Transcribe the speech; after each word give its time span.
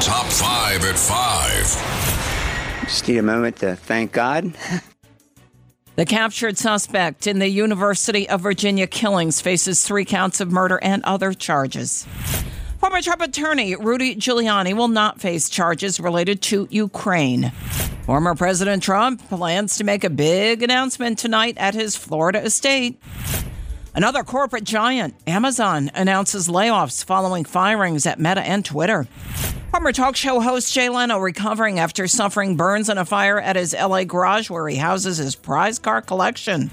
Top 0.00 0.26
5 0.26 0.84
at 0.84 0.98
5. 0.98 2.82
Just 2.84 3.08
need 3.08 3.16
a 3.16 3.22
moment 3.22 3.56
to 3.56 3.74
thank 3.76 4.12
God. 4.12 4.54
The 5.96 6.04
captured 6.04 6.58
suspect 6.58 7.26
in 7.26 7.38
the 7.38 7.48
University 7.48 8.28
of 8.28 8.42
Virginia 8.42 8.86
killings 8.86 9.40
faces 9.40 9.82
three 9.82 10.04
counts 10.04 10.40
of 10.40 10.52
murder 10.52 10.78
and 10.82 11.02
other 11.04 11.32
charges. 11.32 12.06
Former 12.78 13.00
Trump 13.00 13.22
attorney 13.22 13.74
Rudy 13.74 14.14
Giuliani 14.14 14.76
will 14.76 14.88
not 14.88 15.20
face 15.20 15.48
charges 15.48 15.98
related 15.98 16.42
to 16.42 16.68
Ukraine. 16.70 17.50
Former 18.04 18.34
President 18.34 18.82
Trump 18.82 19.26
plans 19.28 19.78
to 19.78 19.84
make 19.84 20.04
a 20.04 20.10
big 20.10 20.62
announcement 20.62 21.18
tonight 21.18 21.56
at 21.56 21.74
his 21.74 21.96
Florida 21.96 22.44
estate. 22.44 23.00
Another 23.94 24.22
corporate 24.22 24.64
giant, 24.64 25.14
Amazon, 25.26 25.90
announces 25.94 26.48
layoffs 26.48 27.02
following 27.02 27.46
firings 27.46 28.04
at 28.04 28.20
Meta 28.20 28.42
and 28.42 28.62
Twitter. 28.62 29.08
Former 29.76 29.92
talk 29.92 30.16
show 30.16 30.40
host 30.40 30.72
Jay 30.72 30.88
Leno 30.88 31.18
recovering 31.18 31.78
after 31.78 32.06
suffering 32.06 32.56
burns 32.56 32.88
in 32.88 32.96
a 32.96 33.04
fire 33.04 33.38
at 33.38 33.56
his 33.56 33.74
LA 33.74 34.04
garage 34.04 34.48
where 34.48 34.66
he 34.68 34.76
houses 34.76 35.18
his 35.18 35.36
prize 35.36 35.78
car 35.78 36.00
collection. 36.00 36.70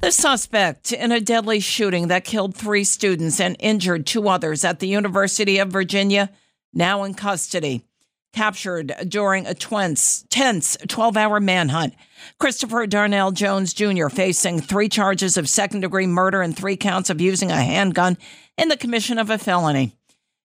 The 0.00 0.10
suspect 0.10 0.90
in 0.90 1.12
a 1.12 1.20
deadly 1.20 1.60
shooting 1.60 2.08
that 2.08 2.24
killed 2.24 2.56
three 2.56 2.82
students 2.82 3.38
and 3.38 3.54
injured 3.60 4.04
two 4.04 4.28
others 4.28 4.64
at 4.64 4.80
the 4.80 4.88
University 4.88 5.58
of 5.58 5.68
Virginia, 5.68 6.30
now 6.74 7.04
in 7.04 7.14
custody 7.14 7.84
captured 8.32 8.92
during 9.06 9.46
a 9.46 9.54
tense 9.54 10.76
12 10.88 11.16
hour 11.16 11.38
manhunt. 11.38 11.94
Christopher 12.40 12.88
Darnell 12.88 13.30
Jones 13.30 13.72
Jr. 13.72 14.08
facing 14.08 14.60
three 14.60 14.88
charges 14.88 15.36
of 15.36 15.48
second 15.48 15.82
degree 15.82 16.08
murder 16.08 16.42
and 16.42 16.56
three 16.56 16.76
counts 16.76 17.10
of 17.10 17.20
using 17.20 17.52
a 17.52 17.62
handgun 17.62 18.18
in 18.56 18.70
the 18.70 18.76
commission 18.76 19.18
of 19.18 19.30
a 19.30 19.38
felony. 19.38 19.97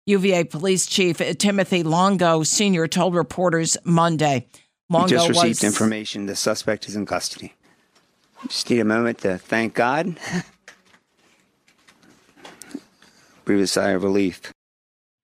UVA 0.05 0.43
Police 0.45 0.85
Chief 0.85 1.17
Timothy 1.37 1.81
Longo 1.83 2.43
Sr. 2.43 2.87
told 2.87 3.15
reporters 3.15 3.77
Monday. 3.85 4.47
Longo 4.89 5.05
we 5.05 5.11
just 5.11 5.29
received 5.29 5.47
was, 5.47 5.63
information 5.63 6.25
the 6.25 6.35
suspect 6.35 6.89
is 6.89 6.95
in 6.97 7.05
custody. 7.05 7.53
Just 8.47 8.69
need 8.69 8.79
a 8.79 8.85
moment 8.85 9.19
to 9.19 9.37
thank 9.37 9.73
God. 9.73 10.17
Breathe 13.45 13.61
a 13.61 13.67
sigh 13.67 13.91
of 13.91 14.03
relief. 14.03 14.51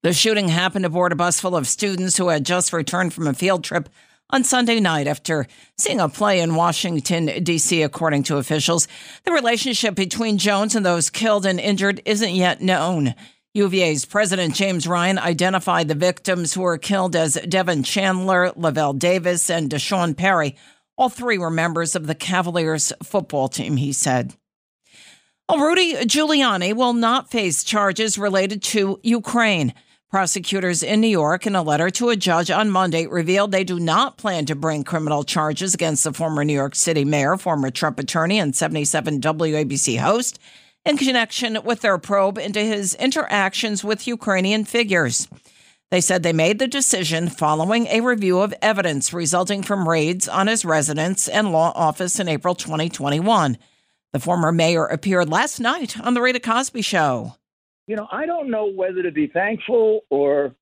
The 0.03 0.13
shooting 0.13 0.47
happened 0.47 0.85
aboard 0.85 1.11
a 1.11 1.15
bus 1.15 1.41
full 1.41 1.57
of 1.57 1.67
students 1.67 2.15
who 2.15 2.29
had 2.29 2.45
just 2.45 2.71
returned 2.71 3.13
from 3.13 3.27
a 3.27 3.33
field 3.33 3.65
trip 3.65 3.89
on 4.29 4.45
Sunday 4.45 4.79
night 4.79 5.07
after 5.07 5.45
seeing 5.77 5.99
a 5.99 6.07
play 6.07 6.39
in 6.39 6.55
Washington, 6.55 7.43
D.C., 7.43 7.81
according 7.81 8.23
to 8.23 8.37
officials. 8.37 8.87
The 9.25 9.33
relationship 9.33 9.95
between 9.95 10.37
Jones 10.37 10.73
and 10.75 10.85
those 10.85 11.09
killed 11.09 11.45
and 11.45 11.59
injured 11.59 12.01
isn't 12.05 12.33
yet 12.33 12.61
known. 12.61 13.13
UVA's 13.59 14.05
President 14.05 14.55
James 14.55 14.87
Ryan 14.87 15.19
identified 15.19 15.89
the 15.89 15.95
victims 15.95 16.53
who 16.53 16.61
were 16.61 16.77
killed 16.77 17.13
as 17.13 17.33
Devin 17.33 17.83
Chandler, 17.83 18.53
Lavel 18.55 18.97
Davis, 18.97 19.49
and 19.49 19.69
D'Sean 19.69 20.15
Perry. 20.15 20.55
All 20.97 21.09
three 21.09 21.37
were 21.37 21.49
members 21.49 21.93
of 21.93 22.07
the 22.07 22.15
Cavaliers 22.15 22.93
football 23.03 23.49
team, 23.49 23.75
he 23.75 23.91
said. 23.91 24.33
Well, 25.49 25.59
Rudy 25.59 25.93
Giuliani 25.95 26.73
will 26.73 26.93
not 26.93 27.31
face 27.31 27.65
charges 27.65 28.17
related 28.17 28.63
to 28.63 28.97
Ukraine. 29.03 29.73
Prosecutors 30.09 30.81
in 30.81 31.01
New 31.01 31.07
York, 31.07 31.45
in 31.45 31.53
a 31.53 31.61
letter 31.61 31.89
to 31.89 32.09
a 32.09 32.15
judge 32.15 32.49
on 32.49 32.69
Monday, 32.69 33.07
revealed 33.07 33.51
they 33.51 33.65
do 33.65 33.77
not 33.77 34.17
plan 34.17 34.45
to 34.45 34.55
bring 34.55 34.85
criminal 34.85 35.23
charges 35.23 35.73
against 35.73 36.05
the 36.05 36.13
former 36.13 36.45
New 36.45 36.53
York 36.53 36.75
City 36.75 37.03
mayor, 37.03 37.35
former 37.35 37.71
Trump 37.71 37.99
attorney, 37.99 38.39
and 38.39 38.55
77 38.55 39.19
WABC 39.19 39.99
host 39.99 40.39
in 40.85 40.97
connection 40.97 41.57
with 41.63 41.81
their 41.81 41.97
probe 41.97 42.37
into 42.37 42.59
his 42.59 42.95
interactions 42.95 43.83
with 43.83 44.07
Ukrainian 44.07 44.65
figures. 44.65 45.27
They 45.91 46.01
said 46.01 46.21
they 46.23 46.33
made 46.33 46.59
the 46.59 46.67
decision 46.67 47.29
following 47.29 47.87
a 47.87 48.01
review 48.01 48.39
of 48.39 48.53
evidence 48.61 49.11
resulting 49.13 49.63
from 49.63 49.89
raids 49.89 50.27
on 50.27 50.47
his 50.47 50.63
residence 50.63 51.27
and 51.27 51.51
law 51.51 51.71
office 51.75 52.19
in 52.19 52.27
April 52.27 52.55
2021. 52.55 53.57
The 54.13 54.19
former 54.19 54.51
mayor 54.51 54.85
appeared 54.85 55.29
last 55.29 55.59
night 55.59 55.99
on 55.99 56.13
The 56.13 56.21
Rita 56.21 56.39
Cosby 56.39 56.81
Show 56.81 57.33
you 57.89 57.95
know, 57.95 58.07
I 58.11 58.27
don't 58.27 58.51
know 58.51 58.71
whether 58.71 59.01
to 59.01 59.11
be 59.11 59.25
thankful 59.25 60.01
or, 60.11 60.53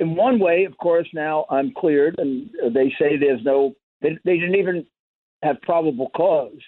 in 0.00 0.16
one 0.16 0.40
way, 0.40 0.64
of 0.64 0.76
course, 0.76 1.06
now 1.14 1.46
I'm 1.48 1.72
cleared, 1.72 2.16
and 2.18 2.50
they 2.74 2.92
say 2.98 3.16
there's 3.16 3.44
no, 3.44 3.74
they, 4.00 4.18
they 4.24 4.38
didn't 4.38 4.56
even 4.56 4.84
have 5.44 5.62
probable 5.62 6.10
cause. 6.16 6.58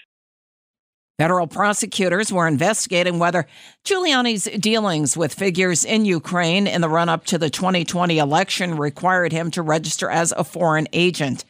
Federal 1.16 1.46
prosecutors 1.46 2.32
were 2.32 2.48
investigating 2.48 3.20
whether 3.20 3.46
Giuliani's 3.84 4.44
dealings 4.58 5.16
with 5.16 5.32
figures 5.32 5.84
in 5.84 6.04
Ukraine 6.04 6.66
in 6.66 6.80
the 6.80 6.88
run 6.88 7.08
up 7.08 7.24
to 7.26 7.38
the 7.38 7.50
2020 7.50 8.18
election 8.18 8.76
required 8.76 9.30
him 9.30 9.52
to 9.52 9.62
register 9.62 10.10
as 10.10 10.32
a 10.32 10.42
foreign 10.42 10.88
agent. 10.92 11.44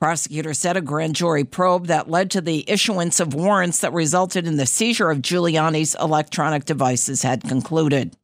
Prosecutors 0.00 0.58
said 0.58 0.76
a 0.76 0.80
grand 0.80 1.14
jury 1.14 1.44
probe 1.44 1.86
that 1.86 2.10
led 2.10 2.28
to 2.32 2.40
the 2.40 2.68
issuance 2.68 3.20
of 3.20 3.34
warrants 3.34 3.78
that 3.80 3.92
resulted 3.92 4.48
in 4.48 4.56
the 4.56 4.66
seizure 4.66 5.10
of 5.10 5.22
Giuliani's 5.22 5.94
electronic 6.00 6.64
devices 6.64 7.22
had 7.22 7.44
concluded. 7.44 8.16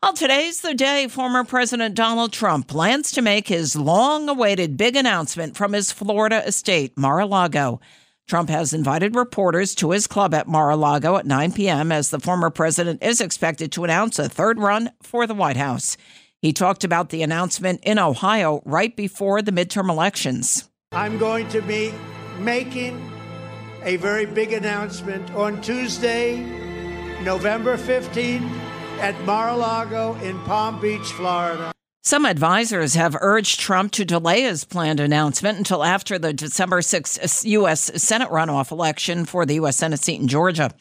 Well, 0.00 0.12
today's 0.12 0.60
the 0.60 0.74
day 0.74 1.08
former 1.08 1.42
President 1.42 1.96
Donald 1.96 2.32
Trump 2.32 2.68
plans 2.68 3.10
to 3.12 3.22
make 3.22 3.48
his 3.48 3.74
long 3.74 4.28
awaited 4.28 4.76
big 4.76 4.94
announcement 4.94 5.56
from 5.56 5.72
his 5.72 5.90
Florida 5.90 6.46
estate, 6.46 6.96
Mar 6.96 7.18
a 7.18 7.26
Lago. 7.26 7.80
Trump 8.32 8.48
has 8.48 8.72
invited 8.72 9.14
reporters 9.14 9.74
to 9.74 9.90
his 9.90 10.06
club 10.06 10.32
at 10.32 10.48
Mar 10.48 10.70
a 10.70 10.76
Lago 10.76 11.18
at 11.18 11.26
9 11.26 11.52
p.m. 11.52 11.92
as 11.92 12.08
the 12.08 12.18
former 12.18 12.48
president 12.48 13.02
is 13.02 13.20
expected 13.20 13.70
to 13.70 13.84
announce 13.84 14.18
a 14.18 14.26
third 14.26 14.58
run 14.58 14.90
for 15.02 15.26
the 15.26 15.34
White 15.34 15.58
House. 15.58 15.98
He 16.40 16.54
talked 16.54 16.82
about 16.82 17.10
the 17.10 17.22
announcement 17.22 17.80
in 17.82 17.98
Ohio 17.98 18.62
right 18.64 18.96
before 18.96 19.42
the 19.42 19.52
midterm 19.52 19.90
elections. 19.90 20.70
I'm 20.92 21.18
going 21.18 21.46
to 21.50 21.60
be 21.60 21.92
making 22.38 23.12
a 23.82 23.96
very 23.96 24.24
big 24.24 24.54
announcement 24.54 25.30
on 25.32 25.60
Tuesday, 25.60 26.38
November 27.20 27.76
15th 27.76 28.50
at 29.00 29.20
Mar-a-Lago 29.26 30.14
in 30.22 30.38
Palm 30.44 30.80
Beach, 30.80 31.12
Florida. 31.12 31.71
Some 32.04 32.26
advisors 32.26 32.94
have 32.94 33.16
urged 33.20 33.60
Trump 33.60 33.92
to 33.92 34.04
delay 34.04 34.42
his 34.42 34.64
planned 34.64 34.98
announcement 34.98 35.58
until 35.58 35.84
after 35.84 36.18
the 36.18 36.32
December 36.32 36.80
6th 36.80 37.44
U.S. 37.44 37.92
Senate 38.02 38.28
runoff 38.28 38.72
election 38.72 39.24
for 39.24 39.46
the 39.46 39.54
U.S. 39.54 39.76
Senate 39.76 40.00
seat 40.00 40.20
in 40.20 40.26
Georgia. 40.26 40.72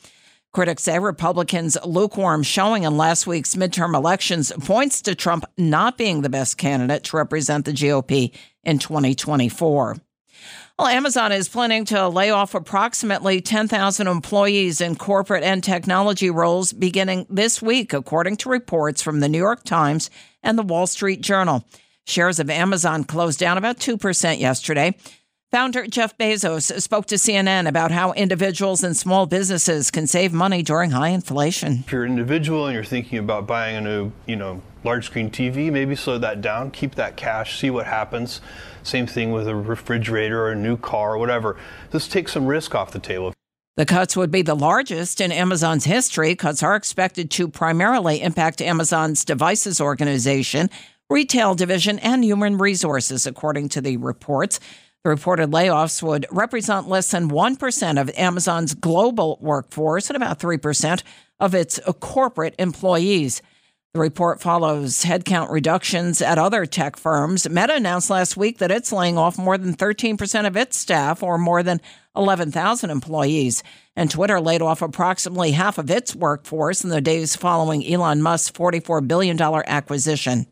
Critics 0.52 0.82
say 0.82 0.98
Republicans' 0.98 1.78
lukewarm 1.86 2.42
showing 2.42 2.84
in 2.84 2.98
last 2.98 3.28
week's 3.28 3.54
midterm 3.54 3.94
elections 3.94 4.52
points 4.62 5.00
to 5.04 5.14
Trump 5.14 5.46
not 5.60 5.96
being 5.96 6.24
the 6.24 6.30
best 6.30 6.58
candidate 6.58 7.04
to 7.04 7.18
represent 7.18 7.66
the 7.66 7.72
GOP 7.72 8.36
in 8.64 8.80
2024. 8.80 9.98
Well, 10.80 10.88
Amazon 10.88 11.32
is 11.32 11.48
planning 11.48 11.86
to 11.86 12.10
lay 12.10 12.32
off 12.32 12.56
approximately 12.56 13.42
10,000 13.42 14.08
employees 14.08 14.82
in 14.82 14.96
corporate 14.96 15.44
and 15.44 15.64
technology 15.64 16.32
roles 16.32 16.74
beginning 16.74 17.28
this 17.30 17.62
week, 17.62 17.94
according 17.94 18.38
to 18.38 18.50
reports 18.50 19.04
from 19.04 19.20
the 19.20 19.30
New 19.30 19.38
York 19.38 19.64
Times 19.64 20.10
and 20.44 20.58
the 20.58 20.64
Wall 20.64 20.88
Street 20.88 21.22
Journal. 21.22 21.66
Shares 22.06 22.40
of 22.40 22.50
Amazon 22.50 23.04
closed 23.04 23.40
down 23.40 23.58
about 23.58 23.78
2% 23.78 24.40
yesterday. 24.40 24.96
Founder 25.52 25.86
Jeff 25.86 26.18
Bezos 26.18 26.82
spoke 26.82 27.08
to 27.08 27.16
CNN 27.16 27.68
about 27.68 27.92
how 27.92 28.14
individuals 28.14 28.86
and 28.86 28.96
small 28.96 29.26
businesses 29.26 29.92
can 29.92 30.08
save 30.08 30.32
money 30.32 30.64
during 30.64 30.92
high 30.92 31.10
inflation. 31.10 31.84
If 31.86 31.92
you're 31.92 32.06
an 32.06 32.12
individual 32.12 32.68
and 32.68 32.74
you're 32.74 32.86
thinking 32.86 33.20
about 33.20 33.48
buying 33.48 33.76
a 33.76 33.82
new, 33.82 34.14
you 34.26 34.38
know, 34.38 34.62
large 34.86 35.08
screen 35.08 35.30
TV, 35.30 35.70
maybe 35.70 35.94
slow 35.94 36.18
that 36.20 36.40
down, 36.40 36.72
keep 36.72 36.96
that 36.96 37.18
cash, 37.18 37.60
see 37.60 37.70
what 37.70 37.86
happens. 37.86 38.40
Same 38.82 39.06
thing 39.06 39.34
with 39.34 39.46
a 39.46 39.54
refrigerator 39.54 40.42
or 40.42 40.52
a 40.52 40.56
new 40.56 40.78
car 40.78 41.16
or 41.16 41.18
whatever. 41.18 41.58
Just 41.92 42.14
take 42.14 42.30
some 42.30 42.48
risk 42.48 42.74
off 42.74 42.92
the 42.92 43.00
table. 43.00 43.34
The 43.78 43.86
cuts 43.86 44.18
would 44.18 44.32
be 44.32 44.42
the 44.42 44.56
largest 44.56 45.22
in 45.22 45.32
Amazon's 45.32 45.86
history. 45.86 46.36
Cuts 46.36 46.62
are 46.62 46.76
expected 46.76 47.32
to 47.32 47.48
primarily 47.48 48.22
impact 48.22 48.62
Amazon's 48.62 49.24
devices 49.24 49.80
organization, 49.80 50.70
retail 51.10 51.56
division, 51.56 51.98
and 52.00 52.24
human 52.24 52.58
resources, 52.58 53.26
according 53.26 53.70
to 53.70 53.82
the 53.82 53.96
reports. 53.96 54.60
The 55.04 55.10
reported 55.10 55.52
layoffs 55.52 56.04
would 56.04 56.28
represent 56.32 56.90
less 56.90 57.10
than 57.12 57.30
1% 57.30 58.02
of 58.02 58.10
Amazon's 58.12 58.74
global 58.74 59.40
workforce 59.42 60.10
and 60.10 60.18
about 60.18 60.40
3% 60.40 61.02
of 61.40 61.56
its 61.56 61.80
corporate 62.02 62.56
employees. 62.60 63.42
The 63.94 64.00
report 64.00 64.40
follows 64.40 65.04
headcount 65.04 65.52
reductions 65.52 66.22
at 66.22 66.38
other 66.38 66.66
tech 66.66 66.96
firms. 66.96 67.50
Meta 67.50 67.76
announced 67.76 68.10
last 68.10 68.38
week 68.38 68.60
that 68.60 68.72
it's 68.72 68.94
laying 68.94 69.18
off 69.18 69.38
more 69.38 69.58
than 69.58 69.76
13% 69.76 70.48
of 70.48 70.56
its 70.56 70.78
staff, 70.78 71.22
or 71.22 71.38
more 71.38 71.62
than 71.62 71.82
11,000 72.16 72.90
employees. 72.90 73.64
And 73.98 74.10
Twitter 74.10 74.40
laid 74.40 74.62
off 74.62 74.82
approximately 74.82 75.52
half 75.52 75.78
of 75.78 75.92
its 75.92 76.16
workforce 76.16 76.86
in 76.86 76.90
the 76.90 77.02
days 77.02 77.36
following 77.36 77.86
Elon 77.86 78.22
Musk's 78.22 78.58
$44 78.58 79.06
billion 79.06 79.42
acquisition. 79.42 80.48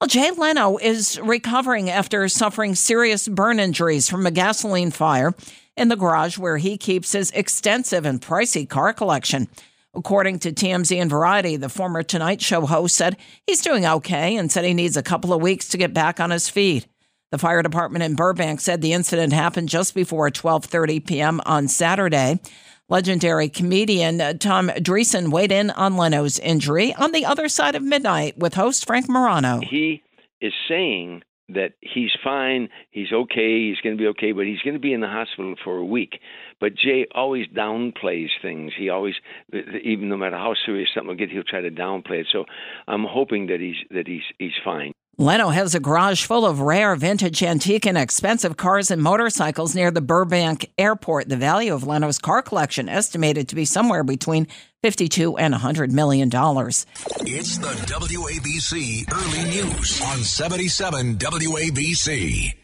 Well, 0.00 0.08
Jay 0.08 0.30
Leno 0.30 0.78
is 0.78 1.20
recovering 1.20 1.90
after 1.90 2.26
suffering 2.30 2.74
serious 2.74 3.28
burn 3.28 3.60
injuries 3.60 4.08
from 4.08 4.24
a 4.24 4.30
gasoline 4.30 4.90
fire 4.90 5.34
in 5.76 5.88
the 5.88 5.96
garage 5.96 6.38
where 6.38 6.56
he 6.56 6.78
keeps 6.78 7.12
his 7.12 7.30
extensive 7.32 8.06
and 8.06 8.22
pricey 8.22 8.66
car 8.66 8.94
collection. 8.94 9.48
According 9.96 10.40
to 10.40 10.52
TMZ 10.52 11.00
and 11.00 11.10
Variety, 11.10 11.56
the 11.56 11.68
former 11.68 12.02
Tonight 12.02 12.40
Show 12.40 12.66
host 12.66 12.96
said 12.96 13.16
he's 13.46 13.62
doing 13.62 13.86
okay 13.86 14.36
and 14.36 14.50
said 14.50 14.64
he 14.64 14.74
needs 14.74 14.96
a 14.96 15.02
couple 15.02 15.32
of 15.32 15.40
weeks 15.40 15.68
to 15.68 15.78
get 15.78 15.94
back 15.94 16.18
on 16.18 16.30
his 16.30 16.48
feet. 16.48 16.86
The 17.30 17.38
fire 17.38 17.62
department 17.62 18.04
in 18.04 18.14
Burbank 18.14 18.60
said 18.60 18.80
the 18.80 18.92
incident 18.92 19.32
happened 19.32 19.68
just 19.68 19.94
before 19.94 20.30
12:30 20.30 21.06
p.m. 21.06 21.40
on 21.46 21.68
Saturday. 21.68 22.40
Legendary 22.88 23.48
comedian 23.48 24.38
Tom 24.38 24.68
Dreesen 24.68 25.30
weighed 25.30 25.50
in 25.50 25.70
on 25.70 25.96
Leno's 25.96 26.38
injury 26.38 26.94
on 26.94 27.12
the 27.12 27.24
other 27.24 27.48
side 27.48 27.74
of 27.74 27.82
midnight 27.82 28.36
with 28.36 28.54
host 28.54 28.86
Frank 28.86 29.08
Morano. 29.08 29.60
He 29.68 30.02
is 30.40 30.52
saying 30.68 31.22
that 31.48 31.72
he's 31.80 32.10
fine, 32.22 32.68
he's 32.90 33.12
okay, 33.12 33.68
he's 33.68 33.80
going 33.82 33.96
to 33.96 34.00
be 34.00 34.08
okay, 34.08 34.32
but 34.32 34.46
he's 34.46 34.60
going 34.60 34.74
to 34.74 34.80
be 34.80 34.92
in 34.92 35.00
the 35.00 35.08
hospital 35.08 35.54
for 35.62 35.76
a 35.76 35.84
week. 35.84 36.20
But 36.60 36.74
Jay 36.74 37.06
always 37.14 37.46
downplays 37.48 38.30
things. 38.40 38.72
He 38.76 38.88
always, 38.88 39.14
even 39.52 40.08
no 40.08 40.16
matter 40.16 40.36
how 40.36 40.54
serious 40.64 40.88
something 40.94 41.08
will 41.08 41.16
get, 41.16 41.30
he'll 41.30 41.44
try 41.44 41.60
to 41.60 41.70
downplay 41.70 42.20
it. 42.20 42.28
So 42.32 42.44
I'm 42.88 43.04
hoping 43.04 43.48
that 43.48 43.60
he's 43.60 43.76
that 43.90 44.06
he's 44.06 44.22
he's 44.38 44.52
fine. 44.64 44.92
Leno 45.16 45.50
has 45.50 45.76
a 45.76 45.80
garage 45.80 46.24
full 46.24 46.44
of 46.44 46.60
rare, 46.60 46.96
vintage, 46.96 47.40
antique, 47.42 47.86
and 47.86 47.96
expensive 47.96 48.56
cars 48.56 48.90
and 48.90 49.00
motorcycles 49.00 49.72
near 49.74 49.92
the 49.92 50.00
Burbank 50.00 50.70
airport. 50.76 51.28
The 51.28 51.36
value 51.36 51.72
of 51.72 51.86
Leno's 51.86 52.18
car 52.18 52.42
collection 52.42 52.88
estimated 52.88 53.48
to 53.48 53.54
be 53.54 53.64
somewhere 53.64 54.02
between 54.02 54.48
52 54.82 55.36
and 55.36 55.52
100 55.52 55.92
million 55.92 56.28
dollars. 56.30 56.84
It's 57.20 57.58
the 57.58 57.68
WABC 57.68 59.12
Early 59.12 59.50
News 59.50 60.00
on 60.02 60.18
77 60.18 61.16
WABC. 61.18 62.63